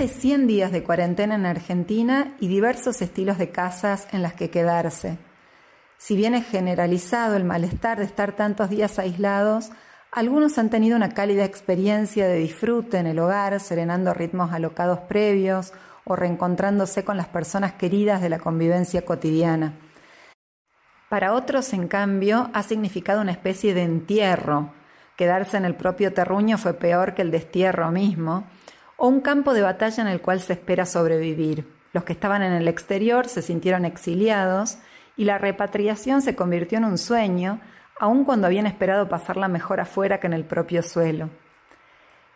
[0.00, 4.48] de 100 días de cuarentena en Argentina y diversos estilos de casas en las que
[4.48, 5.18] quedarse.
[5.98, 9.70] Si bien es generalizado el malestar de estar tantos días aislados,
[10.10, 15.74] algunos han tenido una cálida experiencia de disfrute en el hogar, serenando ritmos alocados previos
[16.04, 19.74] o reencontrándose con las personas queridas de la convivencia cotidiana.
[21.10, 24.72] Para otros, en cambio, ha significado una especie de entierro.
[25.16, 28.46] Quedarse en el propio terruño fue peor que el destierro mismo,
[29.02, 31.64] o un campo de batalla en el cual se espera sobrevivir.
[31.94, 34.76] Los que estaban en el exterior se sintieron exiliados
[35.16, 37.60] y la repatriación se convirtió en un sueño,
[37.98, 41.30] aun cuando habían esperado pasarla mejor afuera que en el propio suelo.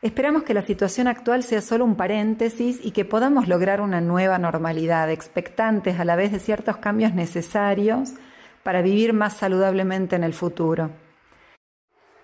[0.00, 4.38] Esperamos que la situación actual sea solo un paréntesis y que podamos lograr una nueva
[4.38, 8.14] normalidad, expectantes a la vez de ciertos cambios necesarios
[8.62, 10.90] para vivir más saludablemente en el futuro.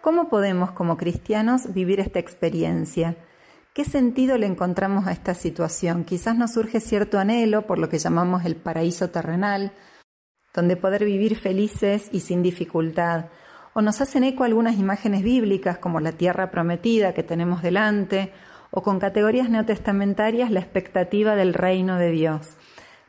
[0.00, 3.16] ¿Cómo podemos como cristianos vivir esta experiencia?
[3.74, 6.04] ¿Qué sentido le encontramos a esta situación?
[6.04, 9.72] Quizás nos surge cierto anhelo por lo que llamamos el paraíso terrenal,
[10.52, 13.30] donde poder vivir felices y sin dificultad.
[13.72, 18.34] O nos hacen eco algunas imágenes bíblicas como la tierra prometida que tenemos delante,
[18.70, 22.58] o con categorías neotestamentarias la expectativa del reino de Dios.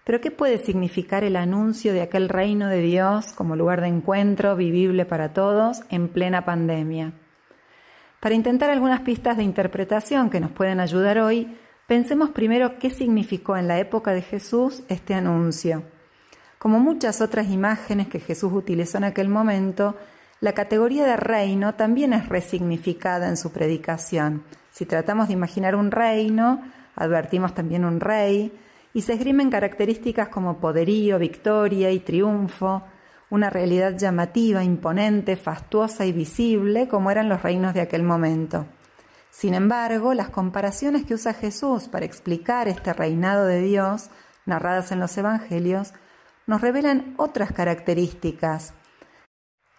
[0.05, 4.55] Pero ¿qué puede significar el anuncio de aquel reino de Dios como lugar de encuentro
[4.55, 7.11] vivible para todos en plena pandemia?
[8.23, 11.57] Para intentar algunas pistas de interpretación que nos pueden ayudar hoy,
[11.87, 15.83] pensemos primero qué significó en la época de Jesús este anuncio.
[16.57, 19.97] Como muchas otras imágenes que Jesús utilizó en aquel momento,
[20.39, 24.45] la categoría de reino también es resignificada en su predicación.
[24.71, 26.61] Si tratamos de imaginar un reino,
[26.95, 28.57] advertimos también un rey,
[28.93, 32.83] y se esgrimen características como poderío, victoria y triunfo,
[33.33, 38.67] una realidad llamativa, imponente, fastuosa y visible, como eran los reinos de aquel momento.
[39.31, 44.11] Sin embargo, las comparaciones que usa Jesús para explicar este reinado de Dios,
[44.45, 45.95] narradas en los Evangelios,
[46.45, 48.75] nos revelan otras características.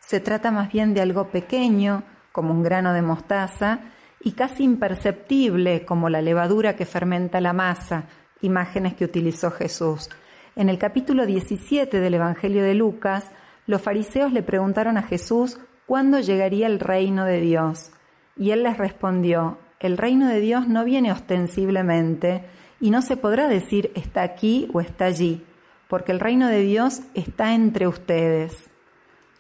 [0.01, 2.03] Se trata más bien de algo pequeño,
[2.33, 3.83] como un grano de mostaza,
[4.19, 8.09] y casi imperceptible, como la levadura que fermenta la masa,
[8.41, 10.11] imágenes que utilizó Jesús.
[10.57, 13.31] En el capítulo 17 del Evangelio de Lucas,
[13.67, 17.91] los fariseos le preguntaron a Jesús cuándo llegaría el reino de Dios.
[18.37, 22.45] Y él les respondió, el reino de Dios no viene ostensiblemente
[22.81, 25.45] y no se podrá decir está aquí o está allí,
[25.89, 28.71] porque el reino de Dios está entre ustedes.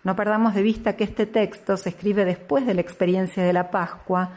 [0.03, 3.71] No perdamos de vista que este texto se escribe después de la experiencia de la
[3.71, 4.33] Pascua,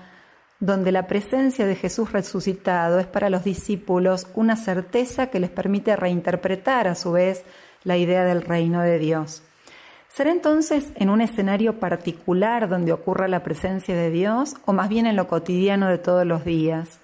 [0.59, 5.95] donde la presencia de Jesús resucitado es para los discípulos una certeza que les permite
[5.95, 7.43] reinterpretar a su vez
[7.83, 9.43] la idea del reino de Dios.
[10.09, 15.05] ¿Será entonces en un escenario particular donde ocurra la presencia de Dios o más bien
[15.05, 16.99] en lo cotidiano de todos los días?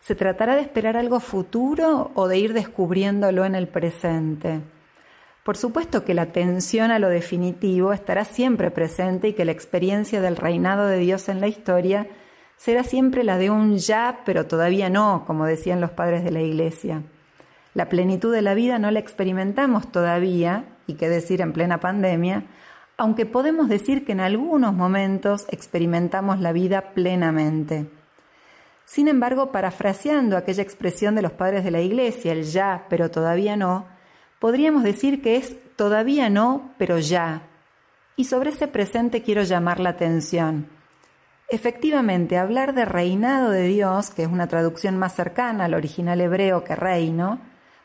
[0.00, 4.60] ¿Se tratará de esperar algo futuro o de ir descubriéndolo en el presente?
[5.44, 10.20] Por supuesto que la atención a lo definitivo estará siempre presente y que la experiencia
[10.20, 12.08] del reinado de Dios en la historia
[12.56, 16.40] será siempre la de un ya, pero todavía no, como decían los padres de la
[16.40, 17.02] Iglesia.
[17.74, 22.44] La plenitud de la vida no la experimentamos todavía, y qué decir en plena pandemia,
[22.96, 27.90] aunque podemos decir que en algunos momentos experimentamos la vida plenamente.
[28.84, 33.56] Sin embargo, parafraseando aquella expresión de los padres de la Iglesia, el ya, pero todavía
[33.56, 33.86] no,
[34.38, 37.42] podríamos decir que es todavía no, pero ya.
[38.16, 40.68] Y sobre ese presente quiero llamar la atención.
[41.48, 46.64] Efectivamente, hablar de reinado de Dios, que es una traducción más cercana al original hebreo
[46.64, 47.40] que reino,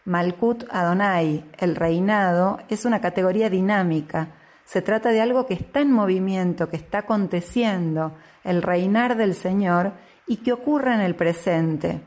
[0.07, 4.29] Malkut Adonai, el reinado, es una categoría dinámica.
[4.63, 8.13] Se trata de algo que está en movimiento, que está aconteciendo,
[8.45, 9.91] el reinar del Señor,
[10.25, 12.00] y que ocurra en el presente.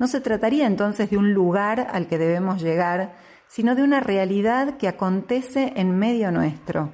[0.00, 3.14] No se trataría entonces de un lugar al que debemos llegar,
[3.46, 6.92] sino de una realidad que acontece en medio nuestro.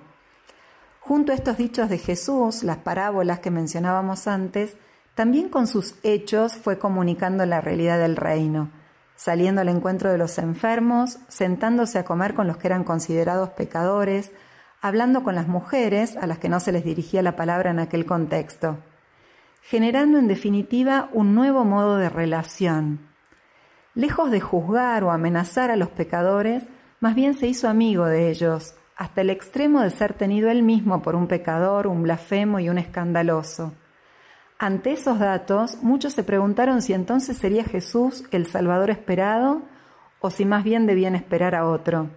[1.00, 4.76] Junto a estos dichos de Jesús, las parábolas que mencionábamos antes,
[5.14, 8.70] también con sus hechos fue comunicando la realidad del reino,
[9.18, 14.32] saliendo al encuentro de los enfermos, sentándose a comer con los que eran considerados pecadores,
[14.80, 18.06] hablando con las mujeres a las que no se les dirigía la palabra en aquel
[18.06, 18.78] contexto
[19.68, 23.00] generando en definitiva un nuevo modo de relación.
[23.94, 26.64] Lejos de juzgar o amenazar a los pecadores,
[27.00, 31.02] más bien se hizo amigo de ellos, hasta el extremo de ser tenido él mismo
[31.02, 33.74] por un pecador, un blasfemo y un escandaloso.
[34.60, 39.62] Ante esos datos, muchos se preguntaron si entonces sería Jesús el Salvador esperado
[40.18, 42.10] o si más bien debían esperar a otro.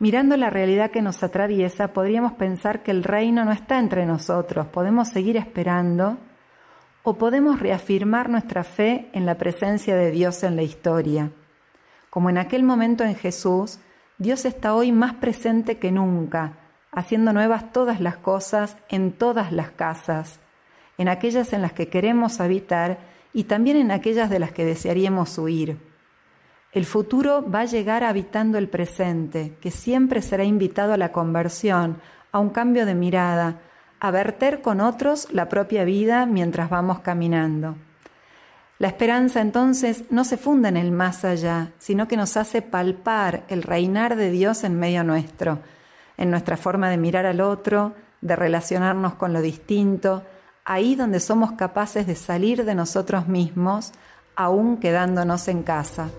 [0.00, 4.66] Mirando la realidad que nos atraviesa, podríamos pensar que el reino no está entre nosotros,
[4.66, 6.18] podemos seguir esperando,
[7.04, 11.30] o podemos reafirmar nuestra fe en la presencia de Dios en la historia.
[12.10, 13.78] Como en aquel momento en Jesús,
[14.18, 16.58] Dios está hoy más presente que nunca,
[16.90, 20.40] haciendo nuevas todas las cosas en todas las casas,
[20.98, 22.98] en aquellas en las que queremos habitar
[23.32, 25.76] y también en aquellas de las que desearíamos huir.
[26.72, 31.98] El futuro va a llegar habitando el presente, que siempre será invitado a la conversión,
[32.32, 33.60] a un cambio de mirada,
[34.00, 37.76] a verter con otros la propia vida mientras vamos caminando.
[38.78, 43.44] La esperanza entonces no se funda en el más allá, sino que nos hace palpar
[43.48, 45.60] el reinar de Dios en medio nuestro,
[46.18, 50.24] en nuestra forma de mirar al otro, de relacionarnos con lo distinto,
[50.66, 53.92] ahí donde somos capaces de salir de nosotros mismos,
[54.34, 56.10] aún quedándonos en casa.